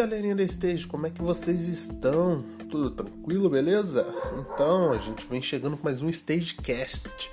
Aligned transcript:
galerinha 0.00 0.34
da 0.34 0.42
Stage, 0.44 0.86
como 0.86 1.06
é 1.06 1.10
que 1.10 1.20
vocês 1.20 1.68
estão? 1.68 2.42
Tudo 2.70 2.90
tranquilo, 2.90 3.50
beleza? 3.50 4.02
Então, 4.38 4.92
a 4.92 4.96
gente 4.96 5.26
vem 5.26 5.42
chegando 5.42 5.76
com 5.76 5.84
mais 5.84 6.00
um 6.00 6.08
Stagecast. 6.08 7.30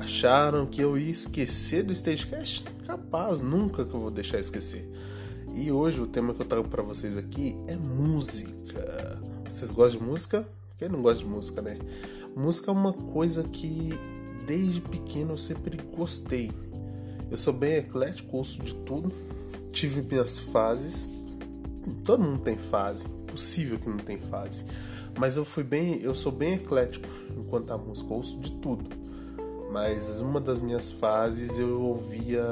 Acharam 0.00 0.66
que 0.66 0.80
eu 0.80 0.98
ia 0.98 1.08
esquecer 1.08 1.84
do 1.84 1.92
Stagecast? 1.92 2.64
Capaz, 2.84 3.40
nunca 3.40 3.84
que 3.84 3.94
eu 3.94 4.00
vou 4.00 4.10
deixar 4.10 4.40
esquecer. 4.40 4.90
E 5.54 5.70
hoje 5.70 6.00
o 6.00 6.08
tema 6.08 6.34
que 6.34 6.42
eu 6.42 6.46
trago 6.46 6.68
para 6.68 6.82
vocês 6.82 7.16
aqui 7.16 7.56
é 7.68 7.76
música. 7.76 9.22
Vocês 9.48 9.70
gostam 9.70 10.00
de 10.00 10.06
música? 10.06 10.48
Quem 10.76 10.88
não 10.88 11.00
gosta 11.00 11.22
de 11.22 11.30
música, 11.30 11.62
né? 11.62 11.78
Música 12.34 12.72
é 12.72 12.74
uma 12.74 12.92
coisa 12.92 13.44
que 13.44 13.90
desde 14.44 14.80
pequeno 14.80 15.34
eu 15.34 15.38
sempre 15.38 15.80
gostei. 15.96 16.50
Eu 17.30 17.36
sou 17.36 17.52
bem 17.52 17.76
eclético, 17.76 18.38
ouço 18.38 18.60
de 18.60 18.74
tudo. 18.74 19.12
Tive 19.70 20.02
minhas 20.02 20.40
fases 20.40 21.08
todo 21.92 22.22
mundo 22.22 22.42
tem 22.42 22.56
fase, 22.56 23.08
possível 23.26 23.78
que 23.78 23.88
não 23.88 23.98
tem 23.98 24.18
fase. 24.18 24.64
Mas 25.18 25.36
eu 25.36 25.44
fui 25.44 25.64
bem, 25.64 26.00
eu 26.02 26.14
sou 26.14 26.30
bem 26.30 26.54
eclético 26.54 27.08
enquanto 27.36 27.70
a 27.72 27.78
música, 27.78 28.12
ouço 28.12 28.38
de 28.40 28.52
tudo. 28.52 28.84
Mas 29.72 30.20
uma 30.20 30.40
das 30.40 30.60
minhas 30.60 30.90
fases 30.90 31.58
eu 31.58 31.80
ouvia, 31.80 32.44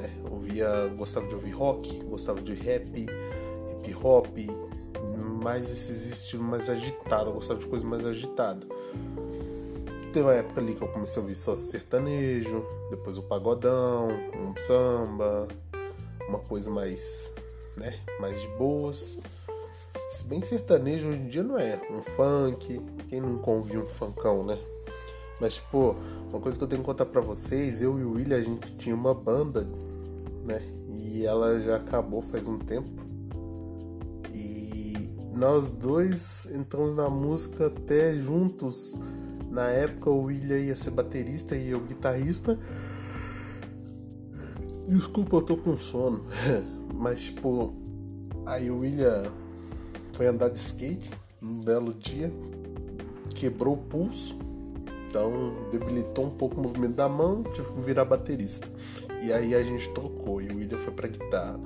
né, 0.00 0.10
ouvia, 0.30 0.88
gostava 0.96 1.26
de 1.26 1.34
ouvir 1.34 1.50
rock, 1.50 2.02
gostava 2.04 2.40
de 2.40 2.54
rap, 2.54 3.06
hip 3.84 3.96
hop, 4.02 4.38
mais 5.42 5.70
esses 5.70 6.10
estilos 6.10 6.46
mais 6.46 6.70
agitados, 6.70 7.26
eu 7.26 7.32
gostava 7.34 7.60
de 7.60 7.66
coisa 7.66 7.86
mais 7.86 8.04
agitada. 8.04 8.66
Teve 10.12 10.26
uma 10.26 10.34
época 10.34 10.60
ali 10.60 10.74
que 10.74 10.82
eu 10.82 10.88
comecei 10.88 11.20
a 11.20 11.22
ouvir 11.22 11.34
só 11.34 11.56
sertanejo, 11.56 12.64
depois 12.90 13.16
o 13.16 13.22
pagodão, 13.22 14.10
um 14.34 14.54
samba, 14.56 15.48
uma 16.28 16.38
coisa 16.38 16.70
mais 16.70 17.34
né? 17.76 17.98
Mais 18.20 18.40
de 18.40 18.48
boas. 18.56 19.18
Se 20.10 20.24
bem 20.24 20.40
que 20.40 20.46
sertanejo 20.46 21.08
hoje 21.08 21.18
em 21.18 21.28
dia 21.28 21.42
não 21.42 21.58
é 21.58 21.80
um 21.90 22.02
funk, 22.02 22.80
quem 23.08 23.20
nunca 23.20 23.50
ouviu 23.50 23.82
um 23.82 23.88
funkão, 23.88 24.44
né? 24.44 24.58
Mas, 25.40 25.54
tipo, 25.54 25.96
uma 26.30 26.40
coisa 26.40 26.56
que 26.56 26.64
eu 26.64 26.68
tenho 26.68 26.82
que 26.82 26.86
contar 26.86 27.06
pra 27.06 27.20
vocês, 27.20 27.82
eu 27.82 27.98
e 27.98 28.04
o 28.04 28.12
William, 28.12 28.36
a 28.36 28.42
gente 28.42 28.76
tinha 28.76 28.94
uma 28.94 29.14
banda, 29.14 29.68
né? 30.44 30.62
E 30.88 31.26
ela 31.26 31.58
já 31.60 31.76
acabou 31.76 32.22
faz 32.22 32.46
um 32.46 32.58
tempo. 32.58 32.90
E 34.32 35.10
nós 35.34 35.70
dois 35.70 36.46
entramos 36.54 36.94
na 36.94 37.08
música 37.08 37.66
até 37.66 38.14
juntos. 38.14 38.96
Na 39.50 39.68
época 39.68 40.10
o 40.10 40.22
William 40.24 40.58
ia 40.58 40.76
ser 40.76 40.90
baterista 40.90 41.56
e 41.56 41.70
eu 41.70 41.80
guitarrista. 41.80 42.58
Desculpa, 44.86 45.36
eu 45.36 45.42
tô 45.42 45.56
com 45.56 45.76
sono. 45.76 46.24
Mas, 46.92 47.24
tipo, 47.24 47.74
aí 48.46 48.70
o 48.70 48.80
William 48.80 49.32
foi 50.12 50.26
andar 50.26 50.50
de 50.50 50.58
skate 50.58 51.10
um 51.42 51.60
belo 51.60 51.92
dia, 51.94 52.32
quebrou 53.34 53.74
o 53.74 53.78
pulso, 53.78 54.38
então 55.08 55.68
debilitou 55.70 56.26
um 56.26 56.30
pouco 56.30 56.60
o 56.60 56.62
movimento 56.62 56.94
da 56.94 57.08
mão, 57.08 57.42
tive 57.42 57.72
que 57.72 57.80
virar 57.80 58.04
baterista. 58.04 58.68
E 59.20 59.32
aí 59.32 59.54
a 59.54 59.62
gente 59.62 59.88
tocou 59.90 60.40
e 60.40 60.48
o 60.48 60.56
William 60.56 60.78
foi 60.78 60.92
pra 60.92 61.08
guitarra. 61.08 61.60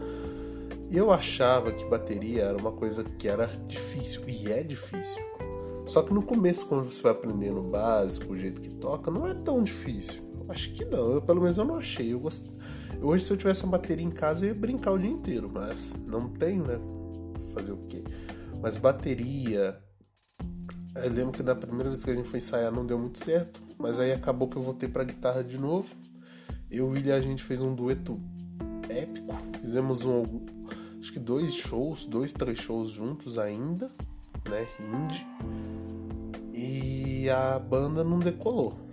E 0.91 0.97
eu 0.97 1.13
achava 1.13 1.73
que 1.73 1.85
bateria 1.85 2.45
era 2.45 2.57
uma 2.57 2.73
coisa 2.73 3.05
que 3.05 3.29
era 3.29 3.47
difícil, 3.67 4.23
e 4.27 4.51
é 4.51 4.63
difícil. 4.63 5.23
Só 5.85 6.03
que 6.03 6.13
no 6.13 6.23
começo, 6.23 6.67
quando 6.67 6.85
você 6.85 7.03
vai 7.03 7.13
aprendendo 7.13 7.61
o 7.61 7.63
básico, 7.63 8.33
o 8.33 8.39
jeito 8.39 8.61
que 8.61 8.71
toca, 8.71 9.11
não 9.11 9.27
é 9.27 9.35
tão 9.35 9.63
difícil. 9.63 10.23
Acho 10.49 10.73
que 10.73 10.85
não, 10.85 11.13
eu, 11.13 11.23
pelo 11.23 11.41
menos 11.41 11.59
eu 11.59 11.65
não 11.65 11.77
achei. 11.77 12.13
Eu 12.13 12.21
gost... 12.21 12.47
Hoje, 13.01 13.25
se 13.25 13.33
eu 13.33 13.37
tivesse 13.37 13.65
uma 13.65 13.73
bateria 13.73 14.05
em 14.05 14.11
casa, 14.11 14.45
eu 14.45 14.49
ia 14.49 14.55
brincar 14.55 14.93
o 14.93 14.99
dia 14.99 15.11
inteiro, 15.11 15.51
mas 15.53 15.95
não 16.07 16.29
tem, 16.29 16.59
né? 16.59 16.79
Fazer 17.55 17.73
o 17.73 17.79
quê? 17.89 18.03
Mas 18.61 18.77
bateria. 18.77 19.79
Eu 20.95 21.13
lembro 21.13 21.33
que 21.33 21.43
da 21.43 21.55
primeira 21.55 21.91
vez 21.91 22.05
que 22.05 22.11
a 22.11 22.15
gente 22.15 22.29
foi 22.29 22.39
ensaiar 22.39 22.73
não 22.73 22.87
deu 22.87 22.99
muito 22.99 23.19
certo, 23.19 23.61
mas 23.79 23.99
aí 23.99 24.13
acabou 24.13 24.49
que 24.49 24.57
eu 24.57 24.63
voltei 24.63 24.89
pra 24.89 25.05
guitarra 25.05 25.45
de 25.45 25.59
novo. 25.59 25.89
Eu 26.71 26.97
e 26.97 27.13
a 27.13 27.21
gente 27.21 27.45
fez 27.45 27.61
um 27.61 27.75
dueto 27.75 28.19
épico. 28.89 29.37
Fizemos 29.61 30.05
um, 30.05 30.25
acho 30.99 31.13
que 31.13 31.21
dois 31.21 31.55
shows, 31.55 32.07
dois, 32.07 32.33
três 32.33 32.59
shows 32.59 32.91
juntos 32.91 33.39
ainda, 33.39 33.91
né? 34.49 34.67
Indie. 34.81 35.27
E 36.53 37.29
a 37.29 37.59
banda 37.59 38.03
não 38.03 38.19
decolou 38.19 38.86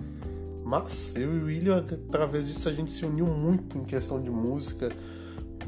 mas 0.64 1.16
eu 1.16 1.36
e 1.36 1.42
o 1.42 1.46
William, 1.46 1.78
através 1.78 2.48
disso, 2.48 2.70
a 2.70 2.72
gente 2.72 2.92
se 2.92 3.06
uniu 3.06 3.26
muito 3.26 3.78
em 3.78 3.84
questão 3.84 4.22
de 4.22 4.30
música. 4.30 4.92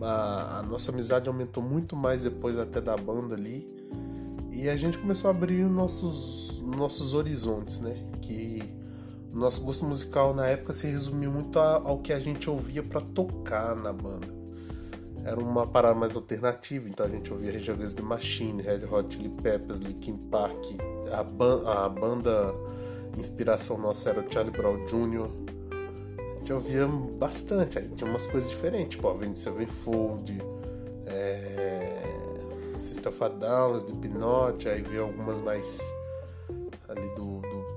A, 0.01 0.59
a, 0.59 0.63
nossa 0.63 0.91
amizade 0.91 1.27
aumentou 1.27 1.61
muito 1.61 1.95
mais 1.95 2.23
depois 2.23 2.57
até 2.57 2.79
da 2.79 2.95
banda 2.95 3.35
ali. 3.35 3.69
E 4.51 4.69
a 4.69 4.75
gente 4.75 4.97
começou 4.97 5.29
a 5.29 5.31
abrir 5.31 5.65
nossos, 5.65 6.61
nossos 6.61 7.13
horizontes, 7.13 7.81
né? 7.81 7.93
Que 8.21 8.63
o 9.33 9.37
nosso 9.37 9.61
gosto 9.65 9.85
musical 9.85 10.33
na 10.33 10.47
época 10.47 10.71
se 10.71 10.87
resumiu 10.87 11.29
muito 11.29 11.59
ao 11.59 11.99
que 11.99 12.13
a 12.13 12.19
gente 12.19 12.49
ouvia 12.49 12.81
para 12.81 13.01
tocar 13.01 13.75
na 13.75 13.91
banda. 13.91 14.33
Era 15.25 15.39
uma 15.39 15.67
parada 15.67 15.95
mais 15.95 16.15
alternativa, 16.15 16.87
então 16.87 17.05
a 17.05 17.09
gente 17.09 17.33
ouvia 17.33 17.51
Rage 17.51 17.95
the 17.95 18.01
Machine, 18.01 18.61
Red 18.61 18.85
Hot 18.85 19.13
Chili 19.13 19.29
Peppers, 19.29 19.79
Linkin 19.79 20.17
Park, 20.29 20.63
a, 21.11 21.23
ban 21.23 21.67
a 21.67 21.89
banda 21.89 22.53
inspiração 23.17 23.77
nossa 23.77 24.09
era 24.09 24.21
o 24.21 24.31
Charlie 24.31 24.51
Brown 24.51 24.85
Jr. 24.85 25.29
A 26.17 26.37
gente 26.39 26.53
ouvia 26.53 26.87
bastante, 26.87 27.79
aí 27.79 27.89
tinha 27.89 28.09
umas 28.09 28.27
coisas 28.27 28.49
diferentes, 28.49 28.95
tipo 28.95 29.07
Avenged 29.07 29.39
Sevenfold, 29.39 30.41
é... 31.05 32.25
Sister 32.79 33.11
of 33.11 33.23
a 33.23 33.29
Down, 33.29 33.77
Slipknot, 33.77 34.67
aí 34.67 34.81
veio 34.81 35.03
algumas 35.03 35.39
mais 35.39 35.79
ali 36.89 37.07
do, 37.15 37.41
do 37.41 37.75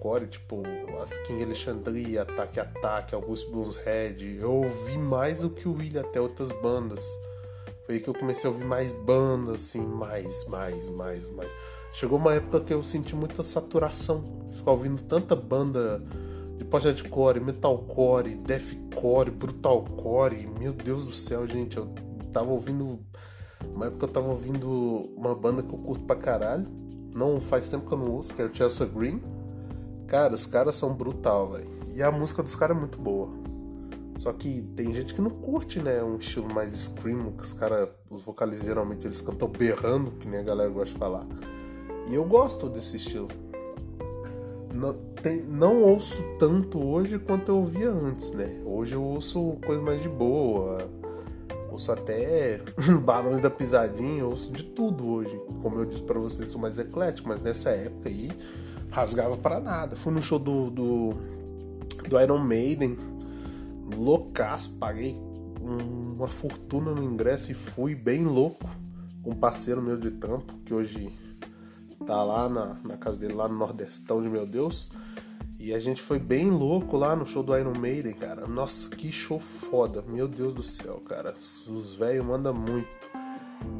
core, 0.00 0.26
tipo 0.26 0.62
as 1.00 1.18
King 1.18 1.44
Alexandria, 1.44 2.22
Ataque 2.22 2.58
Ataque, 2.58 3.14
August 3.14 3.48
Blues 3.50 3.76
Red. 3.76 4.16
Eu 4.40 4.54
ouvi 4.54 4.98
mais 4.98 5.40
do 5.40 5.50
que 5.50 5.68
o 5.68 5.74
William 5.74 6.00
até 6.00 6.20
outras 6.20 6.50
bandas. 6.60 7.06
Foi 7.84 7.96
aí 7.96 8.00
que 8.00 8.08
eu 8.08 8.14
comecei 8.14 8.48
a 8.48 8.52
ouvir 8.52 8.64
mais 8.64 8.92
bandas, 8.92 9.54
assim, 9.54 9.84
mais, 9.86 10.44
mais, 10.46 10.88
mais, 10.88 11.30
mais. 11.30 11.54
Chegou 11.92 12.18
uma 12.18 12.34
época 12.34 12.60
que 12.60 12.72
eu 12.72 12.82
senti 12.82 13.14
muita 13.14 13.42
saturação. 13.42 14.24
Ficar 14.52 14.70
ouvindo 14.70 15.02
tanta 15.02 15.34
banda 15.34 16.02
de 16.56 16.64
post-hardcore, 16.64 17.40
metalcore, 17.40 18.36
deathcore, 18.36 19.30
brutalcore. 19.30 20.48
Meu 20.58 20.72
Deus 20.72 21.06
do 21.06 21.12
céu, 21.12 21.46
gente. 21.46 21.76
Eu 21.76 21.92
tava 22.32 22.50
ouvindo. 22.50 23.00
Uma 23.74 23.86
época 23.86 24.06
eu 24.06 24.10
tava 24.10 24.28
ouvindo 24.28 25.12
uma 25.16 25.34
banda 25.34 25.62
que 25.62 25.72
eu 25.72 25.78
curto 25.78 26.04
pra 26.04 26.16
caralho. 26.16 26.66
Não 27.14 27.38
faz 27.40 27.68
tempo 27.68 27.86
que 27.86 27.92
eu 27.92 27.98
não 27.98 28.10
ouço, 28.12 28.32
que 28.32 28.40
é 28.40 28.44
o 28.46 28.54
Chelsea 28.54 28.86
Green. 28.86 29.20
Cara, 30.06 30.34
os 30.34 30.46
caras 30.46 30.76
são 30.76 30.94
brutal, 30.94 31.52
velho. 31.52 31.68
E 31.94 32.02
a 32.02 32.10
música 32.10 32.42
dos 32.42 32.54
caras 32.54 32.76
é 32.76 32.80
muito 32.80 32.98
boa. 32.98 33.41
Só 34.16 34.32
que 34.32 34.62
tem 34.76 34.92
gente 34.94 35.14
que 35.14 35.20
não 35.20 35.30
curte, 35.30 35.80
né? 35.80 36.02
Um 36.02 36.16
estilo 36.16 36.52
mais 36.52 36.72
scream, 36.72 37.32
que 37.32 37.42
os 37.42 37.52
caras, 37.52 37.88
os 38.10 38.22
vocalistas 38.22 38.66
geralmente 38.66 39.06
eles 39.06 39.20
cantam 39.20 39.48
berrando, 39.48 40.12
que 40.12 40.28
nem 40.28 40.40
a 40.40 40.42
galera 40.42 40.70
gosta 40.70 40.92
de 40.92 40.98
falar. 40.98 41.26
E 42.08 42.14
eu 42.14 42.24
gosto 42.24 42.68
desse 42.68 42.96
estilo. 42.96 43.28
Não, 44.74 44.94
tem, 45.22 45.42
não 45.42 45.82
ouço 45.82 46.24
tanto 46.38 46.82
hoje 46.82 47.18
quanto 47.18 47.50
eu 47.50 47.56
ouvia 47.58 47.90
antes, 47.90 48.32
né? 48.32 48.62
Hoje 48.64 48.94
eu 48.94 49.02
ouço 49.02 49.56
coisa 49.64 49.82
mais 49.82 50.02
de 50.02 50.08
boa. 50.08 50.88
Ouço 51.70 51.90
até 51.90 52.60
Barões 53.02 53.40
da 53.40 53.48
Pisadinha, 53.50 54.26
ouço 54.26 54.52
de 54.52 54.64
tudo 54.64 55.06
hoje. 55.06 55.40
Como 55.62 55.78
eu 55.78 55.84
disse 55.84 56.02
para 56.02 56.18
vocês, 56.18 56.48
sou 56.48 56.60
mais 56.60 56.78
eclético, 56.78 57.28
mas 57.28 57.40
nessa 57.40 57.70
época 57.70 58.08
aí 58.08 58.30
rasgava 58.90 59.36
para 59.36 59.58
nada. 59.58 59.96
Fui 59.96 60.12
no 60.12 60.22
show 60.22 60.38
do, 60.38 60.70
do, 60.70 61.14
do 62.08 62.20
Iron 62.20 62.38
Maiden, 62.38 62.98
loucaço, 63.96 64.76
paguei 64.78 65.16
uma 65.60 66.28
fortuna 66.28 66.92
no 66.92 67.02
ingresso 67.02 67.52
e 67.52 67.54
fui 67.54 67.94
bem 67.94 68.24
louco 68.24 68.68
com 69.22 69.30
um 69.30 69.36
parceiro 69.36 69.80
meu 69.80 69.96
de 69.96 70.10
trampo, 70.10 70.54
que 70.64 70.74
hoje 70.74 71.12
tá 72.04 72.22
lá 72.22 72.48
na, 72.48 72.76
na 72.84 72.96
casa 72.96 73.18
dele, 73.18 73.34
lá 73.34 73.48
no 73.48 73.56
Nordestão 73.56 74.20
de 74.20 74.28
meu 74.28 74.46
Deus. 74.46 74.90
E 75.58 75.72
a 75.72 75.78
gente 75.78 76.02
foi 76.02 76.18
bem 76.18 76.50
louco 76.50 76.96
lá 76.96 77.14
no 77.14 77.24
show 77.24 77.40
do 77.40 77.56
Iron 77.56 77.78
Maiden, 77.78 78.14
cara. 78.14 78.48
Nossa, 78.48 78.90
que 78.90 79.12
show 79.12 79.38
foda. 79.38 80.02
Meu 80.08 80.26
Deus 80.26 80.52
do 80.54 80.62
céu, 80.62 81.00
cara. 81.06 81.32
Os 81.68 81.94
velhos 81.94 82.26
mandam 82.26 82.52
muito. 82.52 82.88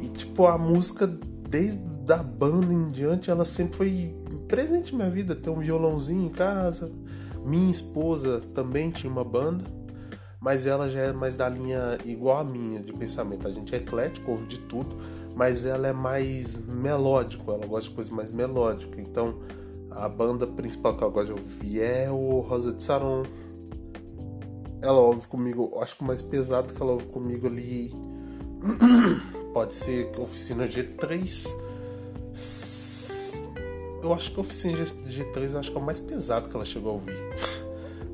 E 0.01 0.09
tipo, 0.09 0.47
a 0.47 0.57
música, 0.57 1.09
desde 1.09 1.81
a 2.13 2.23
banda 2.23 2.73
em 2.73 2.87
diante, 2.87 3.33
ela 3.33 3.45
sempre 3.45 3.77
foi 3.77 4.17
presente 4.47 4.93
na 4.93 4.99
minha 4.99 5.11
vida. 5.11 5.35
Ter 5.35 5.51
um 5.51 5.59
violãozinho 5.59 6.27
em 6.27 6.29
casa. 6.29 6.93
Minha 7.45 7.73
esposa 7.73 8.41
também 8.55 8.93
tinha 8.93 9.13
uma 9.13 9.25
banda. 9.25 9.65
Mas 10.43 10.67
ela 10.67 10.91
já 10.91 11.01
é 11.01 11.13
mais 11.13 11.37
da 11.37 11.49
linha 11.49 11.97
igual 12.05 12.39
a 12.39 12.45
minha 12.45 12.81
de 12.81 12.93
pensamento. 12.93 13.49
A 13.49 13.51
gente 13.51 13.75
é 13.75 13.79
eclético, 13.79 14.33
ouve 14.33 14.45
de 14.47 14.59
tudo 14.59 14.97
mas 15.35 15.65
ela 15.65 15.89
é 15.89 15.93
mais 15.93 16.65
melódico, 16.67 17.51
ela 17.51 17.67
gosta 17.67 17.89
de 17.89 17.95
coisa 17.95 18.15
mais 18.15 18.31
melódica. 18.31 19.01
Então, 19.01 19.39
a 19.91 20.09
banda 20.09 20.47
principal 20.47 20.97
que 20.97 21.03
ela 21.03 21.13
gosta 21.13 21.35
de 21.35 21.41
ouvir 21.41 21.81
é 21.81 22.11
o 22.11 22.41
Rosa 22.41 22.73
de 22.73 22.83
Saron. 22.83 23.23
Ela 24.81 25.01
ouve 25.01 25.27
comigo, 25.29 25.79
acho 25.81 25.97
que 25.97 26.03
o 26.03 26.07
mais 26.07 26.21
pesado 26.21 26.73
que 26.73 26.83
ela 26.83 26.93
ouve 26.93 27.07
comigo 27.07 27.47
ali 27.47 27.93
Pode 29.53 29.75
ser 29.75 30.11
oficina 30.19 30.67
G3. 30.67 31.47
Eu 34.03 34.13
acho 34.15 34.33
que 34.33 34.39
a 34.39 34.41
oficina 34.41 34.79
G3 34.79 35.53
eu 35.53 35.59
acho 35.59 35.71
que 35.71 35.77
é 35.77 35.81
o 35.81 35.85
mais 35.85 36.01
pesado 36.01 36.49
que 36.49 36.57
ela 36.57 36.65
chegou 36.65 36.93
a 36.93 36.95
ouvir. 36.95 37.17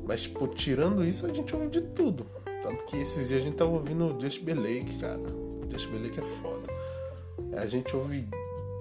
Mas, 0.09 0.23
tipo, 0.23 0.47
tirando 0.47 1.05
isso, 1.05 1.27
a 1.27 1.31
gente 1.31 1.55
ouve 1.55 1.67
de 1.67 1.81
tudo. 1.81 2.25
Tanto 2.63 2.83
que 2.85 2.97
esses 2.97 3.27
dias 3.27 3.43
a 3.43 3.45
gente 3.45 3.57
tava 3.57 3.69
ouvindo 3.69 4.19
Just 4.19 4.41
Lake, 4.43 4.97
cara. 4.99 5.21
Just 5.69 5.87
Lake 5.91 6.19
é 6.19 6.23
foda. 6.41 6.67
A 7.55 7.67
gente 7.67 7.95
ouve. 7.95 8.27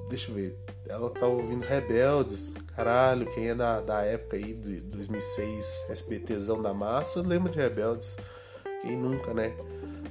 Deixa 0.09 0.31
eu 0.31 0.37
ver. 0.37 0.57
Ela 0.89 1.11
tá 1.11 1.27
ouvindo 1.27 1.67
Rebeldes. 1.67 2.55
Caralho, 2.75 3.31
quem 3.35 3.51
é 3.51 3.55
da, 3.55 3.79
da 3.83 4.01
época 4.01 4.39
aí, 4.39 4.55
de 4.55 4.81
2006, 4.81 5.85
SBTzão 5.91 6.63
da 6.63 6.73
massa, 6.73 7.21
lembra 7.21 7.53
de 7.53 7.59
Rebeldes. 7.59 8.17
Quem 8.81 8.97
nunca, 8.97 9.35
né? 9.35 9.55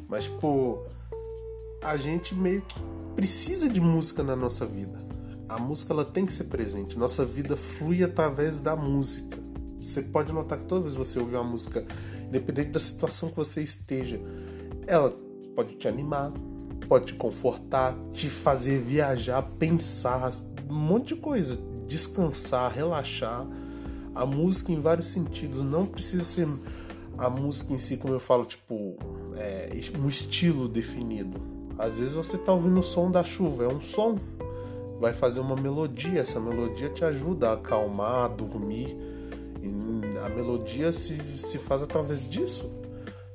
Mas, 0.08 0.26
tipo, 0.26 0.86
a 1.82 1.98
gente 1.98 2.36
meio 2.36 2.62
que 2.62 2.80
precisa 3.16 3.68
de 3.68 3.82
música 3.82 4.22
na 4.22 4.36
nossa 4.36 4.68
vida. 4.68 5.00
A 5.50 5.58
música 5.58 5.94
ela 5.94 6.06
tem 6.06 6.28
que 6.28 6.32
ser 6.32 6.44
presente. 6.44 6.96
Nossa 6.96 7.26
vida 7.26 7.58
flui 7.58 8.04
através 8.04 8.62
da 8.62 8.76
música. 8.76 9.47
Você 9.80 10.02
pode 10.02 10.32
notar 10.32 10.58
que 10.58 10.66
toda 10.66 10.82
vez 10.82 10.94
que 10.94 11.00
você 11.00 11.20
ouve 11.20 11.36
uma 11.36 11.44
música, 11.44 11.86
independente 12.28 12.70
da 12.70 12.80
situação 12.80 13.30
que 13.30 13.36
você 13.36 13.62
esteja, 13.62 14.20
ela 14.86 15.10
pode 15.56 15.76
te 15.76 15.88
animar, 15.88 16.32
pode 16.88 17.08
te 17.08 17.14
confortar, 17.14 17.96
te 18.12 18.30
fazer 18.30 18.80
viajar, 18.80 19.42
pensar, 19.60 20.32
um 20.70 20.76
monte 20.76 21.16
de 21.16 21.22
coisa, 21.22 21.58
descansar, 21.88 22.72
relaxar. 22.72 23.48
A 24.14 24.26
música 24.26 24.72
em 24.72 24.82
vários 24.82 25.08
sentidos 25.10 25.64
não 25.64 25.86
precisa 25.86 26.24
ser 26.24 26.48
a 27.18 27.30
música 27.30 27.74
em 27.74 27.78
si, 27.78 27.98
como 27.98 28.14
eu 28.14 28.20
falo, 28.20 28.46
tipo, 28.46 28.98
é, 29.36 29.70
um 30.00 30.08
estilo 30.08 30.68
definido. 30.68 31.40
Às 31.78 31.98
vezes 31.98 32.14
você 32.14 32.38
tá 32.38 32.54
ouvindo 32.54 32.80
o 32.80 32.84
som 32.84 33.12
da 33.12 33.24
chuva, 33.24 33.66
é 33.66 33.68
um 33.68 33.82
som, 33.82 34.18
vai 35.00 35.14
fazer 35.14 35.40
uma 35.40 35.56
melodia, 35.56 36.22
essa 36.22 36.40
melodia 36.40 36.90
te 36.90 37.06
ajuda 37.06 37.50
a 37.50 37.54
acalmar, 37.54 38.26
a 38.26 38.28
dormir. 38.28 38.98
A 40.28 40.30
melodia 40.30 40.92
se, 40.92 41.18
se 41.38 41.58
faz 41.58 41.82
através 41.82 42.30
disso. 42.30 42.70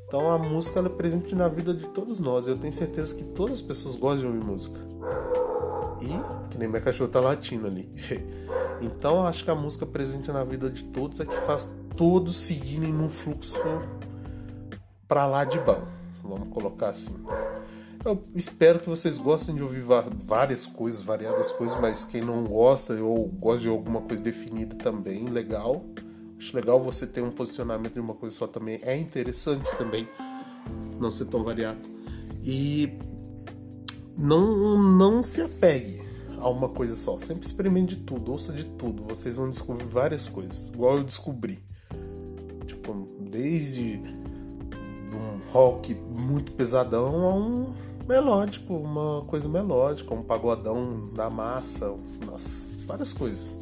Então 0.06 0.30
a 0.30 0.36
música 0.36 0.78
é 0.78 0.88
presente 0.90 1.34
na 1.34 1.48
vida 1.48 1.72
de 1.72 1.88
todos 1.88 2.20
nós. 2.20 2.46
Eu 2.46 2.58
tenho 2.58 2.72
certeza 2.72 3.14
que 3.14 3.24
todas 3.24 3.54
as 3.54 3.62
pessoas 3.62 3.96
gostam 3.96 4.30
de 4.30 4.36
ouvir 4.36 4.44
música. 4.46 4.78
E 6.02 6.50
que 6.50 6.58
nem 6.58 6.68
minha 6.68 6.82
cachorra 6.82 7.10
tá 7.10 7.20
latindo 7.20 7.66
ali. 7.66 7.90
Então 8.82 9.24
acho 9.24 9.44
que 9.44 9.50
a 9.50 9.54
música 9.54 9.86
presente 9.86 10.32
na 10.32 10.42
vida 10.42 10.68
de 10.68 10.82
todos 10.82 11.20
é 11.20 11.24
que 11.24 11.36
faz 11.42 11.72
todos 11.96 12.36
seguirem 12.36 12.92
num 12.92 13.08
fluxo 13.08 13.62
para 15.06 15.24
lá 15.24 15.44
de 15.44 15.60
bom. 15.60 15.86
Vamos 16.20 16.48
colocar 16.48 16.88
assim. 16.88 17.14
Eu 18.04 18.24
espero 18.34 18.80
que 18.80 18.88
vocês 18.88 19.18
gostem 19.18 19.54
de 19.54 19.62
ouvir 19.62 19.84
várias 20.26 20.66
coisas, 20.66 21.00
variadas 21.00 21.52
coisas, 21.52 21.80
mas 21.80 22.04
quem 22.04 22.22
não 22.22 22.42
gosta 22.42 22.94
ou 22.94 23.28
gosta 23.28 23.60
de 23.60 23.68
alguma 23.68 24.00
coisa 24.00 24.20
definida 24.20 24.74
também, 24.74 25.28
legal. 25.28 25.84
Acho 26.42 26.56
legal 26.56 26.82
você 26.82 27.06
ter 27.06 27.22
um 27.22 27.30
posicionamento 27.30 27.94
de 27.94 28.00
uma 28.00 28.14
coisa 28.14 28.34
só 28.34 28.48
também. 28.48 28.80
É 28.82 28.96
interessante 28.96 29.70
também 29.76 30.08
não 30.98 31.08
ser 31.08 31.26
tão 31.26 31.44
variado. 31.44 31.78
E 32.44 32.98
não, 34.18 34.76
não 34.76 35.22
se 35.22 35.40
apegue 35.40 36.02
a 36.38 36.48
uma 36.48 36.68
coisa 36.68 36.96
só. 36.96 37.16
Sempre 37.16 37.46
experimente 37.46 37.96
de 37.96 38.02
tudo, 38.02 38.32
ouça 38.32 38.52
de 38.52 38.64
tudo. 38.64 39.04
Vocês 39.04 39.36
vão 39.36 39.48
descobrir 39.48 39.86
várias 39.86 40.28
coisas. 40.28 40.66
Igual 40.70 40.98
eu 40.98 41.04
descobri. 41.04 41.62
Tipo, 42.66 43.08
desde 43.20 44.02
um 45.12 45.52
rock 45.52 45.94
muito 45.94 46.50
pesadão 46.54 47.24
a 47.24 47.34
um 47.36 47.72
melódico, 48.08 48.74
uma 48.74 49.24
coisa 49.26 49.48
melódica, 49.48 50.12
um 50.12 50.24
pagodão 50.24 51.08
da 51.14 51.30
massa, 51.30 51.96
nossa, 52.26 52.72
várias 52.84 53.12
coisas. 53.12 53.56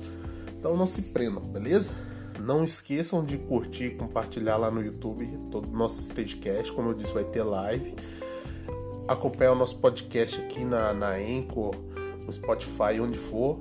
Então 0.58 0.78
não 0.78 0.86
se 0.86 1.02
prendam, 1.02 1.42
beleza? 1.42 2.08
Não 2.40 2.64
esqueçam 2.64 3.24
de 3.24 3.36
curtir 3.36 3.84
e 3.84 3.94
compartilhar 3.94 4.56
lá 4.56 4.70
no 4.70 4.82
YouTube 4.82 5.38
todo 5.50 5.68
o 5.68 5.76
nosso 5.76 6.00
Stagecast. 6.00 6.72
Como 6.72 6.90
eu 6.90 6.94
disse, 6.94 7.12
vai 7.12 7.24
ter 7.24 7.42
live. 7.42 7.94
Acompanhar 9.06 9.52
o 9.52 9.56
nosso 9.56 9.76
podcast 9.78 10.40
aqui 10.40 10.64
na, 10.64 10.94
na 10.94 11.10
Anchor, 11.16 11.74
no 12.24 12.32
Spotify, 12.32 12.98
onde 13.00 13.18
for. 13.18 13.58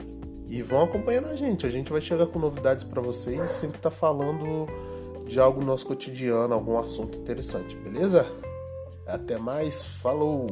E 0.47 0.61
vão 0.63 0.83
acompanhando 0.83 1.27
a 1.27 1.35
gente. 1.35 1.65
A 1.65 1.69
gente 1.69 1.91
vai 1.91 2.01
chegar 2.01 2.27
com 2.27 2.39
novidades 2.39 2.83
para 2.83 3.01
vocês. 3.01 3.49
Sempre 3.49 3.79
tá 3.79 3.91
falando 3.91 4.67
de 5.27 5.39
algo 5.39 5.59
no 5.59 5.67
nosso 5.67 5.85
cotidiano, 5.85 6.53
algum 6.53 6.77
assunto 6.79 7.17
interessante, 7.17 7.75
beleza? 7.75 8.25
Até 9.05 9.37
mais, 9.37 9.83
falou! 9.83 10.47